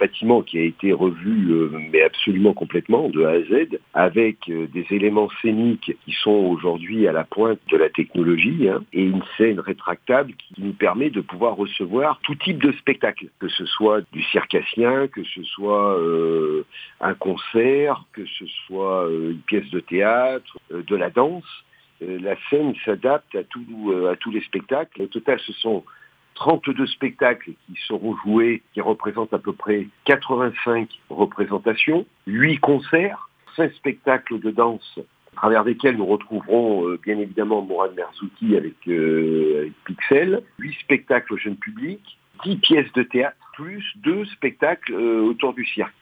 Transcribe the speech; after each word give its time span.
bâtiment 0.00 0.40
qui 0.42 0.58
a 0.58 0.62
été 0.62 0.92
revu 0.92 1.52
euh, 1.52 1.70
mais 1.92 2.02
absolument 2.02 2.54
complètement 2.54 3.08
de 3.10 3.22
A 3.24 3.32
à 3.32 3.40
Z, 3.42 3.78
avec 3.94 4.36
euh, 4.48 4.66
des 4.72 4.86
éléments 4.90 5.28
scéniques 5.40 5.92
qui 6.04 6.12
sont 6.24 6.30
aujourd'hui 6.52 7.06
à 7.06 7.12
la 7.12 7.24
pointe 7.24 7.60
de 7.70 7.76
la 7.76 7.90
technologie, 7.90 8.68
hein, 8.68 8.82
et 8.92 9.04
une 9.04 9.22
scène 9.36 9.60
rétractable 9.60 10.32
qui 10.40 10.54
nous 10.58 10.72
permet 10.72 11.10
de 11.10 11.20
pouvoir 11.20 11.54
recevoir 11.56 12.18
tout 12.22 12.34
type 12.34 12.62
de 12.62 12.72
spectacle, 12.72 13.26
que 13.38 13.48
ce 13.48 13.66
soit 13.66 14.00
du 14.12 14.22
circassien, 14.22 15.06
que 15.08 15.22
ce 15.24 15.42
soit 15.44 15.98
euh, 15.98 16.64
un 17.00 17.14
concert, 17.14 18.04
que 18.12 18.24
ce 18.38 18.46
soit 18.66 19.06
euh, 19.06 19.32
une 19.32 19.42
pièce 19.50 19.68
de 19.70 19.80
théâtre, 19.80 20.58
euh, 20.72 20.82
de 20.82 20.96
la 20.96 21.10
danse. 21.10 21.44
Euh, 22.02 22.18
la 22.22 22.34
scène 22.48 22.74
s'adapte 22.84 23.34
à, 23.34 23.44
tout- 23.44 23.92
à 24.10 24.16
tous 24.16 24.30
les 24.30 24.40
spectacles. 24.40 25.02
Au 25.02 25.06
total, 25.06 25.38
ce 25.40 25.52
sont 25.52 25.84
32 26.40 26.86
spectacles 26.86 27.52
qui 27.66 27.74
seront 27.86 28.16
joués, 28.24 28.62
qui 28.72 28.80
représentent 28.80 29.32
à 29.34 29.38
peu 29.38 29.52
près 29.52 29.86
85 30.06 30.88
représentations, 31.10 32.06
8 32.26 32.58
concerts, 32.58 33.28
5 33.56 33.72
spectacles 33.74 34.40
de 34.40 34.50
danse 34.50 34.98
à 34.98 35.36
travers 35.36 35.64
lesquels 35.64 35.96
nous 35.96 36.06
retrouverons 36.06 36.88
euh, 36.88 36.98
bien 37.02 37.18
évidemment 37.18 37.62
Mourad 37.62 37.94
Merzouki 37.94 38.56
avec, 38.56 38.74
euh, 38.88 39.70
Pixel, 39.84 40.42
8 40.58 40.74
spectacles 40.80 41.34
au 41.34 41.36
jeune 41.36 41.56
public, 41.56 42.00
10 42.44 42.56
pièces 42.56 42.92
de 42.94 43.02
théâtre, 43.02 43.36
plus 43.54 43.84
2 43.96 44.24
spectacles 44.24 44.94
euh, 44.94 45.20
autour 45.20 45.52
du 45.52 45.66
cirque. 45.66 45.94